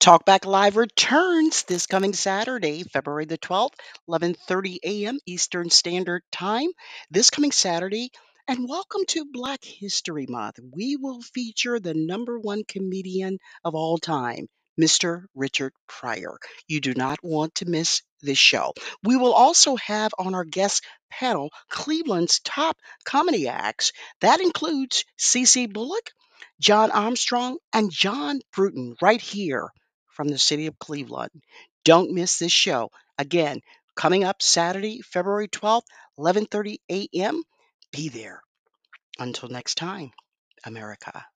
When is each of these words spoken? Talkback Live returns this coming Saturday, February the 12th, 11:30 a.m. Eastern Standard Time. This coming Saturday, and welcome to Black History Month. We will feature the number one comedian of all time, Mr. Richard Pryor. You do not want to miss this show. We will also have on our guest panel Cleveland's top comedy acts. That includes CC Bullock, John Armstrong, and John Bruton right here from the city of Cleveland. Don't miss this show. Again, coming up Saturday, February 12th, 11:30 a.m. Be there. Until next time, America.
Talkback 0.00 0.46
Live 0.46 0.76
returns 0.76 1.64
this 1.64 1.88
coming 1.88 2.12
Saturday, 2.12 2.84
February 2.84 3.24
the 3.24 3.36
12th, 3.36 3.74
11:30 4.08 4.78
a.m. 4.84 5.18
Eastern 5.26 5.70
Standard 5.70 6.22
Time. 6.30 6.68
This 7.10 7.30
coming 7.30 7.50
Saturday, 7.50 8.12
and 8.46 8.68
welcome 8.68 9.04
to 9.08 9.24
Black 9.24 9.62
History 9.64 10.26
Month. 10.28 10.60
We 10.72 10.94
will 10.94 11.20
feature 11.20 11.80
the 11.80 11.94
number 11.94 12.38
one 12.38 12.62
comedian 12.62 13.38
of 13.64 13.74
all 13.74 13.98
time, 13.98 14.46
Mr. 14.80 15.24
Richard 15.34 15.72
Pryor. 15.88 16.38
You 16.68 16.80
do 16.80 16.94
not 16.94 17.18
want 17.24 17.56
to 17.56 17.68
miss 17.68 18.00
this 18.22 18.38
show. 18.38 18.74
We 19.02 19.16
will 19.16 19.34
also 19.34 19.74
have 19.76 20.12
on 20.16 20.32
our 20.36 20.44
guest 20.44 20.84
panel 21.10 21.50
Cleveland's 21.70 22.38
top 22.38 22.76
comedy 23.04 23.48
acts. 23.48 23.90
That 24.20 24.40
includes 24.40 25.04
CC 25.18 25.70
Bullock, 25.70 26.12
John 26.60 26.92
Armstrong, 26.92 27.58
and 27.72 27.90
John 27.90 28.40
Bruton 28.52 28.94
right 29.02 29.20
here 29.20 29.72
from 30.18 30.26
the 30.26 30.36
city 30.36 30.66
of 30.66 30.80
Cleveland. 30.80 31.30
Don't 31.84 32.10
miss 32.10 32.40
this 32.40 32.50
show. 32.50 32.90
Again, 33.18 33.60
coming 33.94 34.24
up 34.24 34.42
Saturday, 34.42 35.00
February 35.00 35.46
12th, 35.46 35.86
11:30 36.18 36.80
a.m. 36.90 37.44
Be 37.92 38.08
there. 38.08 38.42
Until 39.20 39.48
next 39.48 39.76
time, 39.76 40.10
America. 40.64 41.28